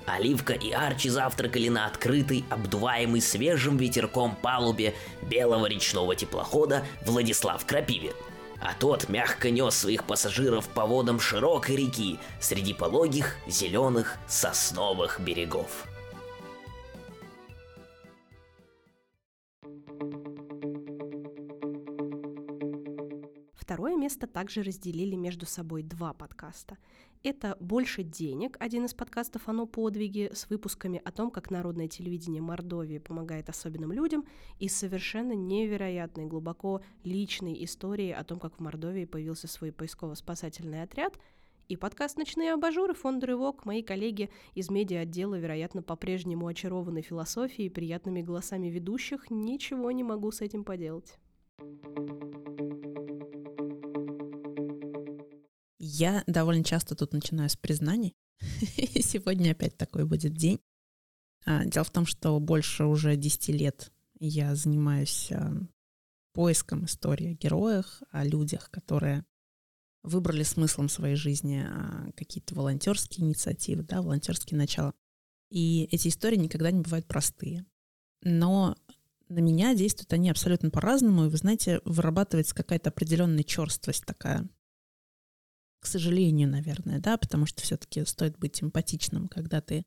Оливка 0.06 0.52
и 0.52 0.70
Арчи 0.70 1.10
завтракали 1.10 1.68
на 1.68 1.86
открытой, 1.86 2.44
обдуваемой 2.48 3.20
свежим 3.20 3.76
ветерком 3.76 4.36
палубе 4.36 4.94
белого 5.22 5.66
речного 5.66 6.14
теплохода 6.14 6.86
Владислав 7.04 7.66
Крапивин. 7.66 8.14
А 8.60 8.72
тот 8.78 9.08
мягко 9.08 9.50
нес 9.50 9.74
своих 9.74 10.04
пассажиров 10.04 10.68
по 10.68 10.86
водам 10.86 11.20
широкой 11.20 11.76
реки 11.76 12.18
среди 12.40 12.72
пологих, 12.72 13.36
зеленых, 13.46 14.16
сосновых 14.26 15.20
берегов. 15.20 15.86
Место 23.96 24.26
также 24.26 24.62
разделили 24.62 25.14
между 25.14 25.46
собой 25.46 25.82
два 25.82 26.12
подкаста. 26.12 26.78
Это 27.22 27.56
«Больше 27.60 28.02
денег», 28.02 28.56
один 28.60 28.84
из 28.84 28.94
подкастов 28.94 29.48
«Оно 29.48 29.66
подвиги» 29.66 30.30
с 30.32 30.48
выпусками 30.48 31.00
о 31.04 31.12
том, 31.12 31.30
как 31.30 31.50
народное 31.50 31.88
телевидение 31.88 32.40
Мордовии 32.40 32.98
помогает 32.98 33.48
особенным 33.48 33.92
людям, 33.92 34.24
и 34.58 34.68
совершенно 34.68 35.32
невероятной, 35.32 36.26
глубоко 36.26 36.82
личной 37.04 37.64
истории 37.64 38.10
о 38.10 38.24
том, 38.24 38.38
как 38.38 38.56
в 38.56 38.60
Мордовии 38.60 39.04
появился 39.04 39.48
свой 39.48 39.72
поисково-спасательный 39.72 40.82
отряд– 40.82 41.18
и 41.68 41.74
подкаст 41.74 42.16
«Ночные 42.16 42.52
абажуры» 42.52 42.94
фонда 42.94 43.26
«Рывок» 43.26 43.64
мои 43.64 43.82
коллеги 43.82 44.30
из 44.54 44.70
медиа-отдела, 44.70 45.34
вероятно, 45.34 45.82
по-прежнему 45.82 46.46
очарованы 46.46 47.02
философией 47.02 47.66
и 47.66 47.70
приятными 47.70 48.22
голосами 48.22 48.68
ведущих. 48.68 49.30
Ничего 49.30 49.90
не 49.90 50.04
могу 50.04 50.30
с 50.30 50.42
этим 50.42 50.62
поделать. 50.62 51.18
Я 55.86 56.24
довольно 56.26 56.64
часто 56.64 56.96
тут 56.96 57.12
начинаю 57.12 57.48
с 57.48 57.56
признаний. 57.56 58.16
Сегодня 58.40 59.52
опять 59.52 59.76
такой 59.76 60.04
будет 60.04 60.34
день. 60.34 60.60
А, 61.44 61.64
дело 61.64 61.84
в 61.84 61.90
том, 61.90 62.06
что 62.06 62.38
больше 62.40 62.84
уже 62.84 63.16
10 63.16 63.48
лет 63.50 63.92
я 64.18 64.56
занимаюсь 64.56 65.30
а, 65.30 65.54
поиском 66.32 66.86
истории 66.86 67.30
о 67.30 67.34
героях, 67.34 68.02
о 68.10 68.24
людях, 68.24 68.68
которые 68.70 69.24
выбрали 70.02 70.42
смыслом 70.42 70.88
своей 70.88 71.14
жизни 71.14 71.64
а, 71.64 72.10
какие-то 72.16 72.56
волонтерские 72.56 73.24
инициативы, 73.24 73.84
да, 73.84 74.02
волонтерские 74.02 74.58
начала. 74.58 74.92
И 75.50 75.84
эти 75.92 76.08
истории 76.08 76.36
никогда 76.36 76.72
не 76.72 76.80
бывают 76.80 77.06
простые. 77.06 77.64
Но 78.22 78.76
на 79.28 79.38
меня 79.38 79.74
действуют 79.76 80.12
они 80.12 80.30
абсолютно 80.30 80.70
по-разному, 80.70 81.26
и, 81.26 81.28
вы 81.28 81.36
знаете, 81.36 81.80
вырабатывается 81.84 82.56
какая-то 82.56 82.90
определенная 82.90 83.44
черствость 83.44 84.04
такая. 84.04 84.48
К 85.86 85.88
сожалению, 85.88 86.48
наверное, 86.48 86.98
да, 86.98 87.16
потому 87.16 87.46
что 87.46 87.62
все-таки 87.62 88.04
стоит 88.04 88.36
быть 88.38 88.60
эмпатичным, 88.60 89.28
когда 89.28 89.60
ты 89.60 89.84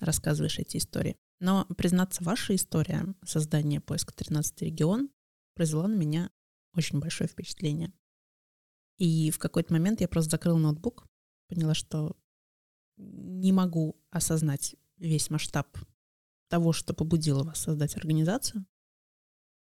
рассказываешь 0.00 0.58
эти 0.58 0.78
истории. 0.78 1.18
Но, 1.38 1.66
признаться, 1.76 2.24
ваша 2.24 2.54
история 2.54 3.14
создания 3.26 3.82
поиска 3.82 4.14
13 4.14 4.62
регион 4.62 5.10
произвела 5.54 5.86
на 5.86 5.96
меня 5.96 6.30
очень 6.72 6.98
большое 6.98 7.28
впечатление. 7.28 7.92
И 8.96 9.30
в 9.30 9.38
какой-то 9.38 9.70
момент 9.74 10.00
я 10.00 10.08
просто 10.08 10.30
закрыла 10.30 10.56
ноутбук, 10.56 11.06
поняла, 11.48 11.74
что 11.74 12.16
не 12.96 13.52
могу 13.52 14.00
осознать 14.08 14.76
весь 14.96 15.28
масштаб 15.28 15.76
того, 16.48 16.72
что 16.72 16.94
побудило 16.94 17.44
вас 17.44 17.58
создать 17.58 17.98
организацию, 17.98 18.64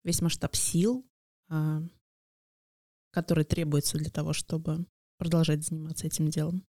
весь 0.04 0.22
масштаб 0.22 0.56
сил, 0.56 1.10
а, 1.50 1.82
который 3.10 3.46
требуется 3.46 3.98
для 3.98 4.12
того, 4.12 4.34
чтобы 4.34 4.86
продолжать 5.22 5.64
заниматься 5.64 6.08
этим 6.08 6.30
делом. 6.30 6.66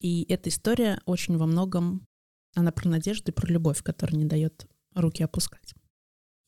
И 0.00 0.24
эта 0.32 0.48
история 0.48 1.02
очень 1.04 1.36
во 1.36 1.44
многом, 1.44 2.08
она 2.54 2.72
про 2.72 2.88
надежду 2.88 3.30
и 3.30 3.34
про 3.34 3.46
любовь, 3.46 3.82
которая 3.82 4.16
не 4.16 4.24
дает 4.24 4.66
руки 4.94 5.22
опускать. 5.22 5.74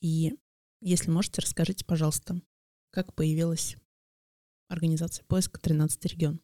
И 0.01 0.39
если 0.81 1.11
можете, 1.11 1.43
расскажите, 1.43 1.85
пожалуйста, 1.85 2.41
как 2.91 3.15
появилась 3.15 3.77
организации 4.69 5.25
поиска 5.25 5.61
13 5.61 6.07
регион. 6.07 6.41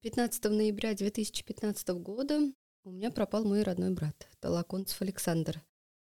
15 0.00 0.44
ноября 0.44 0.94
2015 0.94 1.88
года 1.88 2.40
у 2.84 2.90
меня 2.90 3.10
пропал 3.10 3.44
мой 3.44 3.62
родной 3.64 3.92
брат, 3.92 4.30
Толоконцев 4.40 5.02
Александр. 5.02 5.62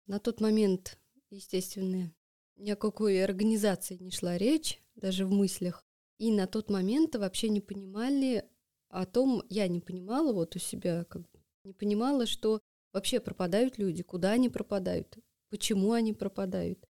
На 0.07 0.17
тот 0.17 0.41
момент, 0.41 0.97
естественно, 1.29 2.11
ни 2.55 2.71
о 2.71 2.75
какой 2.75 3.23
организации 3.23 3.97
не 3.97 4.09
шла 4.09 4.39
речь, 4.39 4.81
даже 4.95 5.27
в 5.27 5.31
мыслях. 5.31 5.85
И 6.17 6.31
на 6.31 6.47
тот 6.47 6.69
момент 6.69 7.15
вообще 7.15 7.49
не 7.49 7.61
понимали 7.61 8.47
о 8.89 9.05
том, 9.05 9.43
я 9.49 9.67
не 9.67 9.79
понимала 9.79 10.31
вот 10.31 10.55
у 10.55 10.59
себя, 10.59 11.03
как 11.05 11.23
не 11.63 11.73
понимала, 11.73 12.25
что 12.25 12.61
вообще 12.91 13.19
пропадают 13.19 13.77
люди, 13.77 14.03
куда 14.03 14.31
они 14.31 14.49
пропадают, 14.49 15.17
почему 15.49 15.93
они 15.93 16.13
пропадают. 16.13 16.85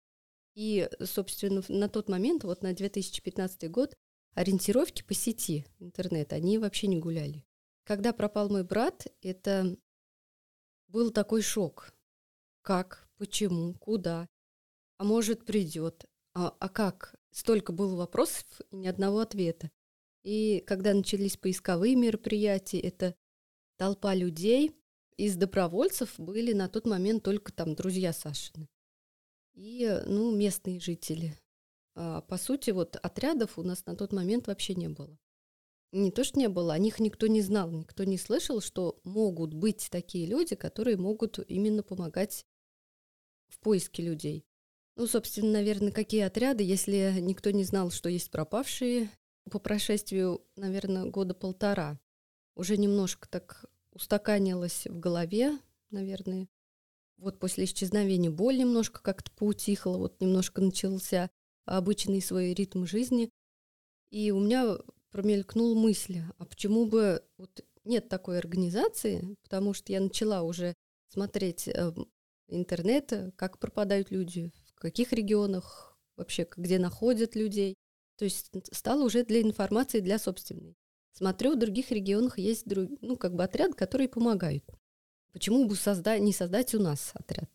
И, 0.55 0.89
собственно, 1.01 1.63
на 1.69 1.89
тот 1.89 2.09
момент, 2.09 2.45
вот 2.45 2.63
на 2.63 2.75
2015 2.75 3.71
год, 3.71 3.95
ориентировки 4.35 5.03
по 5.03 5.15
сети 5.15 5.65
интернет, 5.79 6.33
они 6.33 6.59
вообще 6.59 6.89
не 6.89 6.99
гуляли. 6.99 7.45
Когда 7.85 8.13
пропал 8.13 8.49
мой 8.49 8.65
брат, 8.65 9.07
это 9.23 9.77
был 10.89 11.11
такой 11.11 11.43
шок. 11.43 11.95
Как, 12.63 13.09
почему, 13.17 13.75
куда, 13.75 14.29
а 14.99 15.05
может 15.05 15.45
придет, 15.45 16.05
а, 16.35 16.55
а 16.61 16.69
как? 16.69 17.15
Столько 17.33 17.73
было 17.73 17.97
вопросов 17.97 18.45
и 18.71 18.77
ни 18.77 18.87
одного 18.87 19.21
ответа. 19.21 19.71
И 20.23 20.63
когда 20.67 20.95
начались 20.95 21.37
поисковые 21.37 21.97
мероприятия, 21.97 22.79
это 22.79 23.17
толпа 23.77 24.15
людей, 24.15 24.73
из 25.17 25.37
добровольцев 25.37 26.15
были 26.19 26.53
на 26.53 26.69
тот 26.69 26.87
момент 26.87 27.23
только 27.25 27.53
там 27.53 27.75
друзья 27.75 28.13
Сашины 28.13 28.69
и, 29.55 30.03
ну, 30.07 30.35
местные 30.35 30.81
жители. 30.81 31.39
А, 31.95 32.23
по 32.23 32.39
сути, 32.39 32.71
вот 32.71 32.97
отрядов 32.97 33.59
у 33.59 33.63
нас 33.63 33.85
на 33.87 33.97
тот 33.97 34.13
момент 34.13 34.47
вообще 34.47 34.75
не 34.75 34.89
было. 34.89 35.19
Не 35.93 36.11
то, 36.11 36.25
что 36.25 36.39
не 36.39 36.49
было, 36.49 36.73
о 36.73 36.79
них 36.79 37.01
никто 37.01 37.27
не 37.27 37.43
знал, 37.43 37.71
никто 37.71 38.05
не 38.05 38.17
слышал, 38.17 38.61
что 38.61 38.99
могут 39.05 39.53
быть 39.53 39.89
такие 39.91 40.27
люди, 40.27 40.57
которые 40.57 40.97
могут 40.97 41.39
именно 41.51 41.83
помогать 41.83 42.47
в 43.49 43.59
поиске 43.59 44.03
людей. 44.03 44.47
Ну, 44.97 45.07
собственно, 45.07 45.53
наверное, 45.53 45.91
какие 45.91 46.21
отряды, 46.21 46.63
если 46.63 47.17
никто 47.21 47.51
не 47.51 47.65
знал, 47.65 47.91
что 47.91 48.09
есть 48.09 48.31
пропавшие, 48.31 49.11
по 49.51 49.59
прошествию, 49.59 50.45
наверное, 50.57 51.07
года 51.07 51.35
полтора. 51.35 51.99
Уже 52.55 52.77
немножко 52.77 53.29
так 53.29 53.65
устаканилось 53.93 54.87
в 54.87 54.99
голове, 54.99 55.59
наверное, 55.91 56.49
вот 57.17 57.39
после 57.39 57.65
исчезновения 57.65 58.31
боль 58.31 58.59
немножко 58.59 59.01
как-то 59.03 59.31
поутихла, 59.33 59.97
вот 59.97 60.21
немножко 60.21 60.61
начался 60.61 61.31
обычный 61.65 62.21
свой 62.21 62.53
ритм 62.53 62.85
жизни. 62.85 63.31
И 64.11 64.31
у 64.31 64.41
меня 64.41 64.77
промелькнула 65.11 65.75
мысль, 65.75 66.19
а 66.39 66.45
почему 66.45 66.87
бы 66.87 67.23
вот 67.39 67.65
нет 67.85 68.09
такой 68.09 68.39
организации, 68.39 69.37
потому 69.43 69.73
что 69.73 69.93
я 69.93 70.01
начала 70.01 70.43
уже 70.43 70.75
смотреть 71.09 71.69
э, 71.69 71.93
интернет, 72.49 73.13
как 73.37 73.59
пропадают 73.59 74.11
люди, 74.11 74.53
каких 74.83 75.13
регионах, 75.13 75.97
вообще 76.17 76.47
где 76.57 76.79
находят 76.81 77.37
людей. 77.37 77.77
То 78.19 78.25
есть 78.25 78.51
стало 78.73 79.05
уже 79.05 79.25
для 79.25 79.41
информации, 79.41 80.01
для 80.01 80.19
собственной. 80.19 80.77
Смотрю, 81.13 81.53
в 81.53 81.59
других 81.59 81.93
регионах 81.93 82.39
есть 82.39 82.67
друг, 82.67 82.91
ну, 83.01 83.17
как 83.17 83.35
бы 83.35 83.45
отряд, 83.45 83.75
которые 83.75 84.09
помогают. 84.09 84.65
Почему 85.33 85.67
бы 85.67 85.75
созда- 85.75 86.19
не 86.19 86.33
создать 86.33 86.75
у 86.75 86.81
нас 86.81 87.13
отряд? 87.15 87.49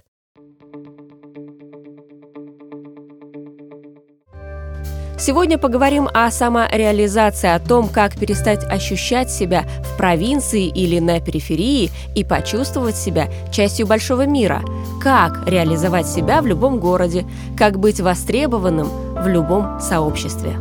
Сегодня 5.20 5.58
поговорим 5.58 6.08
о 6.14 6.30
самореализации, 6.30 7.50
о 7.50 7.60
том, 7.60 7.90
как 7.90 8.20
перестать 8.20 8.64
ощущать 8.64 9.32
себя 9.32 9.66
в 9.84 9.98
провинции 9.98 10.68
или 10.68 11.00
на 11.00 11.20
периферии 11.20 11.90
и 12.16 12.24
почувствовать 12.24 12.96
себя 12.96 13.28
частью 13.52 13.88
большого 13.88 14.28
мира, 14.28 14.62
как 15.02 15.48
реализовать 15.48 16.08
себя 16.08 16.40
в 16.44 16.46
любом 16.46 16.80
городе, 16.80 17.26
как 17.58 17.80
быть 17.80 18.00
востребованным 18.00 18.88
в 18.88 19.28
любом 19.28 19.80
сообществе. 19.80 20.56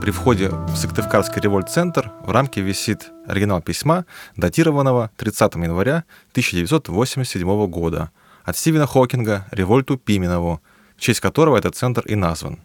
При 0.00 0.10
входе 0.10 0.48
в 0.48 0.76
Сыктывкарский 0.76 1.40
револьт-центр 1.40 2.10
в 2.26 2.32
рамке 2.32 2.62
висит 2.62 3.12
оригинал 3.28 3.62
письма, 3.62 4.06
датированного 4.36 5.12
30 5.18 5.54
января 5.54 6.02
1987 6.32 7.66
года 7.68 8.10
от 8.44 8.56
Стивена 8.56 8.86
Хокинга 8.88 9.46
Револьту 9.52 9.96
Пименову, 9.96 10.60
в 11.02 11.04
честь 11.04 11.18
которого 11.18 11.56
этот 11.56 11.74
центр 11.74 12.06
и 12.06 12.14
назван. 12.14 12.60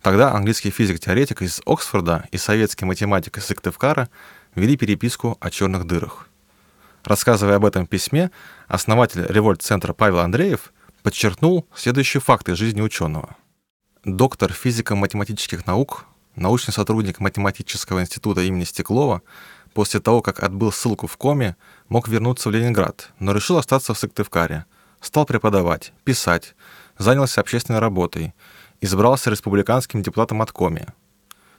Тогда 0.00 0.32
английский 0.32 0.70
физик-теоретик 0.70 1.42
из 1.42 1.60
Оксфорда 1.66 2.26
и 2.32 2.38
советский 2.38 2.86
математик 2.86 3.36
из 3.36 3.44
Сыктывкара 3.44 4.08
вели 4.54 4.74
переписку 4.78 5.36
о 5.38 5.50
черных 5.50 5.86
дырах. 5.86 6.28
Рассказывая 7.04 7.56
об 7.56 7.66
этом 7.66 7.86
письме, 7.86 8.30
основатель 8.68 9.26
револьт-центра 9.28 9.92
Павел 9.92 10.20
Андреев 10.20 10.72
подчеркнул 11.02 11.66
следующие 11.74 12.22
факты 12.22 12.56
жизни 12.56 12.80
ученого. 12.80 13.36
Доктор 14.02 14.50
физико-математических 14.50 15.66
наук 15.66 16.06
научный 16.36 16.72
сотрудник 16.72 17.20
математического 17.20 18.00
института 18.00 18.40
имени 18.40 18.64
Стеклова, 18.64 19.20
после 19.74 20.00
того, 20.00 20.22
как 20.22 20.42
отбыл 20.42 20.72
ссылку 20.72 21.06
в 21.06 21.18
коме, 21.18 21.54
мог 21.90 22.08
вернуться 22.08 22.48
в 22.48 22.52
Ленинград, 22.52 23.10
но 23.18 23.32
решил 23.32 23.58
остаться 23.58 23.92
в 23.92 23.98
Сыктывкаре. 23.98 24.64
Стал 25.02 25.26
преподавать, 25.26 25.92
писать, 26.04 26.54
занялся 26.98 27.40
общественной 27.40 27.78
работой, 27.78 28.34
избрался 28.80 29.30
республиканским 29.30 30.02
депутатом 30.02 30.42
от 30.42 30.52
коми. 30.52 30.86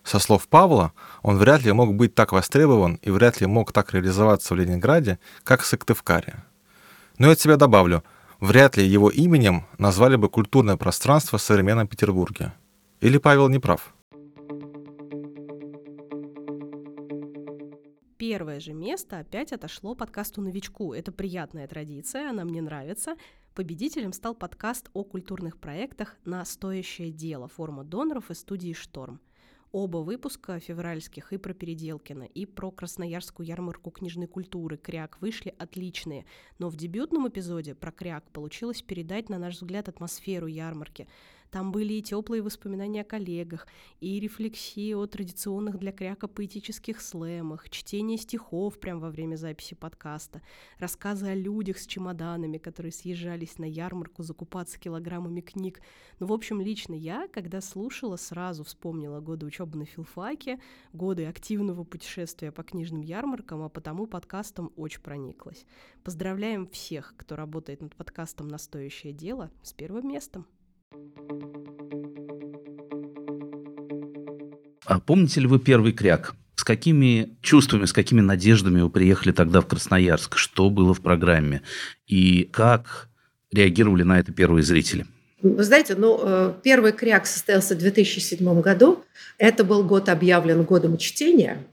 Со 0.03 0.19
слов 0.19 0.48
Павла, 0.48 0.93
он 1.22 1.38
вряд 1.38 1.63
ли 1.63 1.72
мог 1.72 1.93
быть 1.96 2.15
так 2.15 2.31
востребован 2.31 3.00
и 3.01 3.12
вряд 3.12 3.41
ли 3.41 3.48
мог 3.48 3.72
так 3.72 3.93
реализоваться 3.93 4.53
в 4.53 4.58
Ленинграде, 4.58 5.19
как 5.43 5.62
в 5.62 5.65
Сыктывкаре. 5.65 6.43
Но 7.17 7.27
я 7.27 7.34
от 7.34 7.39
себя 7.39 7.58
добавлю, 7.58 8.03
вряд 8.39 8.77
ли 8.77 8.86
его 8.86 9.10
именем 9.10 9.65
назвали 9.77 10.15
бы 10.15 10.29
культурное 10.29 10.77
пространство 10.77 11.38
в 11.38 11.41
современном 11.41 11.88
Петербурге. 11.88 12.53
Или 13.01 13.17
Павел 13.17 13.50
не 13.50 13.60
прав? 13.60 13.93
Первое 18.20 18.60
же 18.60 18.74
место 18.74 19.20
опять 19.20 19.54
отошло 19.54 19.96
подкасту 19.96 20.42
«Новичку». 20.42 20.94
Это 20.94 21.10
приятная 21.10 21.70
традиция, 21.70 22.32
она 22.32 22.44
мне 22.44 22.62
нравится. 22.62 23.16
Победителем 23.56 24.12
стал 24.12 24.36
подкаст 24.36 24.90
о 24.92 25.06
культурных 25.06 25.58
проектах 25.58 26.18
на 26.26 26.44
«Стоящее 26.44 27.12
дело» 27.12 27.48
форма 27.48 27.86
доноров 27.86 28.30
из 28.30 28.40
студии 28.40 28.74
«Шторм». 28.74 29.22
Оба 29.72 30.00
выпуска 30.00 30.60
февральских 30.60 31.32
и 31.32 31.38
про 31.38 31.54
Переделкина, 31.54 32.24
и 32.24 32.46
про 32.46 32.72
Красноярскую 32.72 33.48
ярмарку 33.48 33.90
книжной 33.90 34.28
культуры 34.28 34.76
«Кряк» 34.76 35.22
вышли 35.22 35.56
отличные, 35.58 36.26
но 36.58 36.68
в 36.68 36.76
дебютном 36.76 37.30
эпизоде 37.30 37.74
про 37.74 37.94
«Кряк» 37.94 38.30
получилось 38.32 38.82
передать, 38.82 39.30
на 39.30 39.38
наш 39.38 39.56
взгляд, 39.56 39.88
атмосферу 39.88 40.48
ярмарки– 40.48 41.08
там 41.51 41.72
были 41.72 41.94
и 41.94 42.01
теплые 42.01 42.41
воспоминания 42.41 43.01
о 43.01 43.06
коллегах, 43.06 43.68
и 44.00 44.20
рефлексии 44.20 44.94
о 44.94 45.08
традиционных 45.08 45.79
для 45.79 45.91
кряка 45.91 46.27
поэтических 46.27 47.01
слэмах, 47.01 47.70
чтение 47.70 48.18
стихов 48.18 48.79
прямо 48.79 49.01
во 49.01 49.10
время 49.10 49.36
записи 49.36 49.74
подкаста, 49.74 50.41
рассказы 50.77 51.27
о 51.27 51.36
людях 51.36 51.79
с 51.79 51.88
чемоданами, 51.88 52.58
которые 52.58 52.91
съезжались 52.91 53.58
на 53.58 53.65
ярмарку 53.65 54.22
закупаться 54.22 54.79
килограммами 54.79 55.41
книг. 55.41 55.82
Ну, 56.20 56.27
в 56.27 56.34
общем, 56.34 56.62
лично 56.62 56.94
я, 56.94 57.27
когда 57.27 57.62
слушала, 57.62 58.15
сразу 58.15 58.63
вспомнила 58.63 59.20
годы 59.20 59.46
учебы 59.46 59.79
на 59.79 59.86
филфаке, 59.86 60.60
годы 60.94 61.25
активного 61.25 61.84
путешествия 61.84 62.51
по 62.51 62.63
книжным 62.63 63.01
ярмаркам, 63.01 63.63
а 63.63 63.70
потому 63.70 64.06
подкастом 64.06 64.72
очень 64.75 65.01
прониклась. 65.01 65.65
Поздравляем 66.03 66.68
всех, 66.68 67.15
кто 67.18 67.36
работает 67.36 67.82
над 67.82 67.96
подкастом 67.96 68.48
«На 68.48 68.58
стоящее 68.58 69.13
дело» 69.13 69.50
с 69.63 69.74
первым 69.74 70.08
местом. 70.08 70.46
А 74.89 75.00
помните 75.00 75.39
ли 75.39 75.46
вы 75.46 75.60
первый 75.60 75.91
кряк? 75.91 76.34
С 76.55 76.63
какими 76.63 77.38
чувствами, 77.41 77.86
с 77.86 77.93
какими 77.93 78.22
надеждами 78.22 78.81
вы 78.81 78.89
приехали 78.89 79.31
тогда 79.31 79.62
в 79.62 79.67
Красноярск? 79.67 80.36
Что 80.36 80.72
было 80.72 80.96
в 80.96 81.01
программе? 81.01 81.62
И 82.08 82.46
как 82.51 83.10
реагировали 83.51 84.01
на 84.01 84.19
это 84.19 84.34
первые 84.34 84.63
зрители? 84.63 85.05
Вы 85.43 85.63
знаете, 85.63 85.93
ну, 85.93 86.19
э, 86.22 86.53
первый 86.63 86.91
кряк 86.91 87.27
состоялся 87.27 87.75
в 87.75 87.77
2007 87.77 88.62
году. 88.62 89.05
Это 89.38 89.63
был 89.63 89.84
год 89.84 90.10
объявлен 90.10 90.63
годом 90.63 90.98
чтения. 90.98 91.67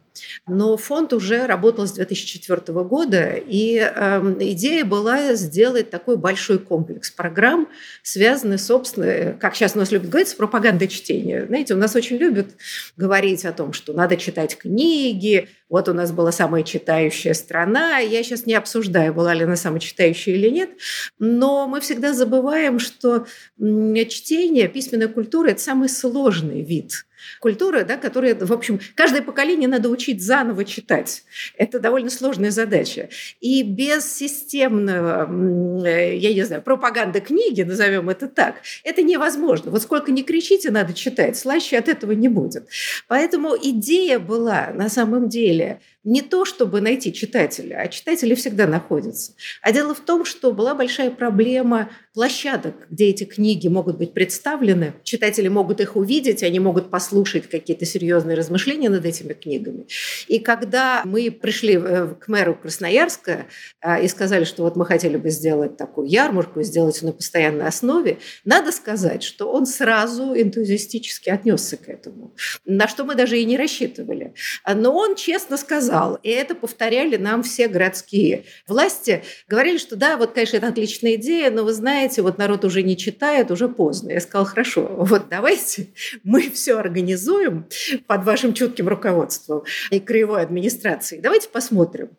Но 0.47 0.77
фонд 0.77 1.13
уже 1.13 1.47
работал 1.47 1.87
с 1.87 1.93
2004 1.93 2.61
года, 2.85 3.35
и 3.35 3.77
э, 3.79 4.37
идея 4.41 4.85
была 4.85 5.35
сделать 5.35 5.91
такой 5.91 6.17
большой 6.17 6.59
комплекс 6.59 7.11
программ, 7.11 7.69
связанный, 8.03 8.59
собственно, 8.59 9.33
как 9.33 9.55
сейчас 9.55 9.77
у 9.77 9.79
нас 9.79 9.91
любят 9.91 10.09
говорить, 10.09 10.29
с 10.29 10.35
пропагандой 10.35 10.89
чтения. 10.89 11.47
Знаете, 11.47 11.75
у 11.75 11.79
нас 11.79 11.95
очень 11.95 12.17
любят 12.17 12.49
говорить 12.97 13.45
о 13.45 13.53
том, 13.53 13.73
что 13.73 13.93
надо 13.93 14.17
читать 14.17 14.57
книги, 14.57 15.49
вот 15.69 15.89
у 15.89 15.93
нас 15.93 16.13
была 16.13 16.31
самая 16.31 16.63
читающая 16.63 17.35
страна. 17.35 17.99
Я 17.99 18.23
сейчас 18.23 18.47
не 18.47 18.55
обсуждаю, 18.55 19.13
была 19.13 19.35
ли 19.35 19.45
она 19.45 19.57
самая 19.57 19.81
читающая 19.81 20.35
или 20.35 20.49
нет, 20.49 20.71
но 21.19 21.67
мы 21.67 21.81
всегда 21.81 22.13
забываем, 22.13 22.79
что 22.79 23.27
чтение, 23.59 24.69
письменная 24.69 25.09
культура– 25.09 25.49
это 25.51 25.61
самый 25.61 25.89
сложный 25.89 26.63
вид 26.63 27.07
культуры, 27.41 27.85
да, 27.85 27.97
которая, 27.97 28.35
в 28.35 28.53
общем, 28.53 28.81
каждое 28.95 29.23
поколение 29.23 29.69
надо 29.69 29.89
учить 29.89 30.23
заново 30.23 30.65
читать. 30.65 31.25
Это 31.57 31.79
довольно 31.79 32.11
сложная 32.11 32.51
задача. 32.51 33.09
И 33.41 33.63
без 33.63 34.11
системного, 34.13 35.29
э, 35.87 36.17
я 36.17 36.35
не 36.35 36.43
знаю, 36.45 36.63
пропаганды 36.63 37.21
книги, 37.21 37.63
назовем 37.63 38.09
это 38.11 38.29
так, 38.29 38.57
это 38.85 39.03
невозможно. 39.03 39.71
Вот 39.71 39.83
сколько 39.83 40.13
ни 40.13 40.23
кричите, 40.23 40.71
надо 40.71 40.93
читать, 40.95 41.37
слаще 41.37 41.79
от 41.79 41.89
этого 41.89 42.13
не 42.13 42.29
будет. 42.29 42.69
Поэтому 43.09 43.55
идея 43.61 44.19
была 44.19 44.71
на 44.75 44.89
самом 44.89 45.29
деле 45.29 45.81
не 46.07 46.23
то, 46.23 46.45
чтобы 46.45 46.81
найти 46.81 47.13
читателя, 47.13 47.81
а 47.81 47.89
читатели 47.89 48.37
всегда 48.37 48.69
находятся. 48.69 49.33
А 49.61 49.73
дело 49.73 49.93
в 49.93 50.01
том, 50.01 50.25
что 50.25 50.53
была 50.53 50.77
большая 50.77 51.11
проблема 51.11 51.91
площадок, 52.15 52.87
где 52.89 53.07
эти 53.07 53.25
книги 53.25 53.67
могут 53.67 53.99
быть 53.99 54.15
представлены. 54.15 54.95
Читатели 55.03 55.49
могут 55.49 55.81
их 55.81 55.97
увидеть, 55.97 56.45
они 56.45 56.61
могут 56.61 56.91
послушать 56.91 57.51
какие-то 57.51 57.85
серьезные 57.85 58.37
размышления 58.37 58.89
над 58.89 59.05
этими 59.05 59.33
книгами. 59.33 59.87
И 60.29 60.39
когда 60.39 61.03
мы 61.05 61.31
пришли 61.33 61.75
э, 61.77 62.15
к 62.19 62.29
мэру 62.29 62.55
Красноярска 62.55 63.47
а, 63.81 63.99
и 63.99 64.07
сказали, 64.07 64.45
что 64.45 64.63
вот 64.63 64.77
мы 64.77 64.87
хотели 64.87 65.17
бы 65.17 65.29
сделать 65.31 65.77
такую 65.77 66.07
ярмарку, 66.07 66.63
сделать 66.63 67.03
ее 67.03 67.09
на 67.09 67.13
постоянной 67.13 67.67
основе, 67.67 68.19
надо 68.45 68.71
сказать, 68.71 69.25
что 69.25 69.51
он 69.51 69.67
сразу 69.67 70.35
энтузиастически 70.41 71.31
отнесся 71.31 71.77
к 71.77 71.89
этому, 71.89 72.33
на 72.65 72.87
что 72.87 73.05
мы 73.05 73.17
даже 73.17 73.39
и 73.41 73.45
не 73.45 73.57
рассчитывали. 73.57 74.35
Но 74.73 74.97
он 74.97 75.17
честно 75.17 75.57
сказал, 75.57 75.96
сказал. 75.97 76.19
И 76.23 76.31
это 76.31 76.55
повторяли 76.55 77.17
нам 77.17 77.43
все 77.43 77.69
городские 77.69 78.45
власти. 78.67 79.23
Говорили, 79.49 79.79
что 79.79 79.97
да, 79.97 80.17
вот, 80.17 80.33
конечно, 80.33 80.57
это 80.57 80.69
отличная 80.69 81.15
идея, 81.15 81.51
но 81.51 81.65
вы 81.65 81.73
знаете, 81.73 82.23
вот 82.23 82.39
народ 82.39 82.65
уже 82.65 82.83
не 82.83 82.97
читает, 82.97 83.51
уже 83.51 83.69
поздно. 83.69 84.11
Я 84.11 84.21
сказала, 84.21 84.47
хорошо, 84.47 84.89
вот 84.97 85.29
давайте 85.29 85.89
мы 86.25 86.51
все 86.51 86.79
организуем 86.79 87.67
под 88.07 88.25
вашим 88.25 88.53
чутким 88.53 88.89
руководством 88.89 89.65
и 89.91 90.01
краевой 90.01 90.43
администрацией. 90.43 91.21
Давайте 91.21 91.49
посмотрим, 91.49 92.11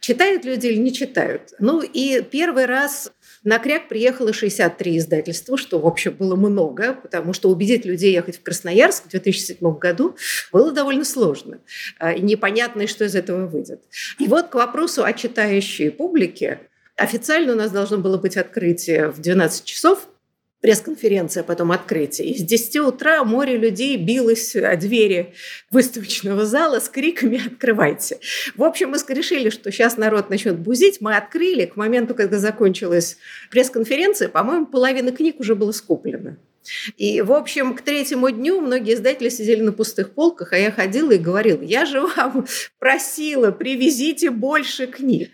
читают 0.00 0.44
люди 0.44 0.66
или 0.66 0.76
не 0.76 0.92
читают. 0.92 1.52
Ну 1.58 1.82
и 1.82 2.22
первый 2.22 2.66
раз 2.66 3.12
на 3.42 3.58
Кряк 3.58 3.88
приехало 3.88 4.32
63 4.32 4.98
издательства, 4.98 5.56
что, 5.56 5.78
в 5.78 5.86
общем, 5.86 6.12
было 6.12 6.36
много, 6.36 6.94
потому 6.94 7.32
что 7.32 7.48
убедить 7.48 7.84
людей 7.84 8.12
ехать 8.12 8.38
в 8.38 8.42
Красноярск 8.42 9.04
в 9.04 9.08
2007 9.08 9.78
году 9.78 10.16
было 10.52 10.72
довольно 10.72 11.04
сложно. 11.04 11.60
А, 11.98 12.12
и 12.12 12.20
непонятно, 12.20 12.86
что 12.86 13.04
из 13.04 13.14
этого 13.14 13.46
выйдет. 13.46 13.82
И 14.18 14.26
вот 14.26 14.48
к 14.48 14.54
вопросу 14.54 15.04
о 15.04 15.12
читающей 15.12 15.90
публике. 15.90 16.60
Официально 16.96 17.54
у 17.54 17.56
нас 17.56 17.70
должно 17.70 17.96
было 17.96 18.18
быть 18.18 18.36
открытие 18.36 19.08
в 19.08 19.20
12 19.20 19.64
часов, 19.64 20.06
пресс-конференция, 20.60 21.42
потом 21.42 21.72
открытие. 21.72 22.28
И 22.28 22.38
с 22.38 22.42
10 22.42 22.76
утра 22.76 23.24
море 23.24 23.56
людей 23.56 23.96
билось 23.96 24.54
о 24.56 24.76
двери 24.76 25.34
выставочного 25.70 26.44
зала 26.46 26.80
с 26.80 26.88
криками 26.88 27.40
«Открывайте!». 27.46 28.18
В 28.56 28.64
общем, 28.64 28.90
мы 28.90 28.98
решили, 29.14 29.50
что 29.50 29.72
сейчас 29.72 29.96
народ 29.96 30.30
начнет 30.30 30.58
бузить. 30.58 31.00
Мы 31.00 31.16
открыли. 31.16 31.66
К 31.66 31.76
моменту, 31.76 32.14
когда 32.14 32.38
закончилась 32.38 33.16
пресс-конференция, 33.50 34.28
по-моему, 34.28 34.66
половина 34.66 35.12
книг 35.12 35.40
уже 35.40 35.54
было 35.54 35.72
скуплено. 35.72 36.36
И, 36.96 37.22
в 37.22 37.32
общем, 37.32 37.74
к 37.74 37.82
третьему 37.82 38.30
дню 38.30 38.60
многие 38.60 38.94
издатели 38.94 39.28
сидели 39.28 39.62
на 39.62 39.72
пустых 39.72 40.12
полках, 40.12 40.52
а 40.52 40.58
я 40.58 40.70
ходила 40.70 41.12
и 41.12 41.18
говорила, 41.18 41.62
я 41.62 41.86
же 41.86 42.00
вам 42.00 42.46
просила, 42.78 43.50
привезите 43.50 44.30
больше 44.30 44.86
книг. 44.86 45.30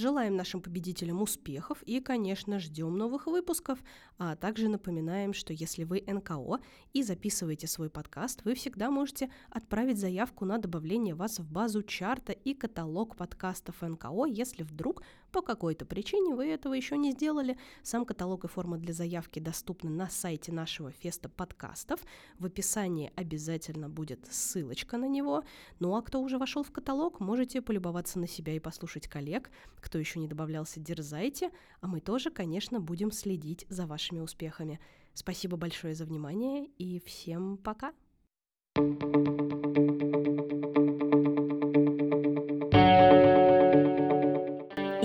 Желаем 0.00 0.34
нашим 0.34 0.62
победителям 0.62 1.20
успехов 1.20 1.82
и, 1.82 2.00
конечно, 2.00 2.58
ждем 2.58 2.96
новых 2.96 3.26
выпусков, 3.26 3.80
а 4.16 4.34
также 4.34 4.70
напоминаем, 4.70 5.34
что 5.34 5.52
если 5.52 5.84
вы 5.84 6.02
НКО 6.06 6.58
и 6.94 7.02
записываете 7.02 7.66
свой 7.66 7.90
подкаст, 7.90 8.40
вы 8.46 8.54
всегда 8.54 8.90
можете 8.90 9.30
отправить 9.50 9.98
заявку 9.98 10.46
на 10.46 10.56
добавление 10.56 11.14
вас 11.14 11.38
в 11.38 11.46
базу 11.52 11.82
чарта 11.82 12.32
и 12.32 12.54
каталог 12.54 13.14
подкастов 13.14 13.82
НКО, 13.82 14.24
если 14.24 14.62
вдруг 14.62 15.02
по 15.30 15.42
какой-то 15.42 15.86
причине 15.86 16.34
вы 16.34 16.48
этого 16.48 16.74
еще 16.74 16.96
не 16.96 17.12
сделали. 17.12 17.56
Сам 17.82 18.04
каталог 18.04 18.44
и 18.44 18.48
форма 18.48 18.78
для 18.78 18.92
заявки 18.92 19.38
доступны 19.38 19.90
на 19.90 20.08
сайте 20.08 20.52
нашего 20.52 20.90
феста 20.90 21.28
подкастов. 21.28 22.00
В 22.38 22.46
описании 22.46 23.12
обязательно 23.16 23.88
будет 23.88 24.26
ссылочка 24.30 24.96
на 24.96 25.08
него. 25.08 25.44
Ну 25.78 25.94
а 25.96 26.02
кто 26.02 26.20
уже 26.20 26.38
вошел 26.38 26.62
в 26.62 26.70
каталог, 26.70 27.20
можете 27.20 27.62
полюбоваться 27.62 28.18
на 28.18 28.26
себя 28.26 28.54
и 28.54 28.60
послушать 28.60 29.08
коллег. 29.08 29.50
Кто 29.76 29.98
еще 29.98 30.18
не 30.18 30.28
добавлялся, 30.28 30.80
дерзайте. 30.80 31.50
А 31.80 31.86
мы 31.86 32.00
тоже, 32.00 32.30
конечно, 32.30 32.80
будем 32.80 33.12
следить 33.12 33.66
за 33.68 33.86
вашими 33.86 34.20
успехами. 34.20 34.80
Спасибо 35.14 35.56
большое 35.56 35.94
за 35.94 36.04
внимание 36.04 36.66
и 36.78 37.00
всем 37.00 37.56
пока! 37.58 37.92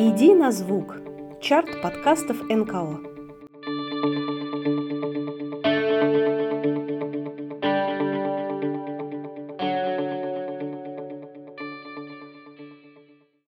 Иди 0.07 0.35
на 0.35 0.51
звук. 0.51 0.95
Чарт 1.41 1.81
подкастов 1.81 2.37
НКО. 2.49 3.14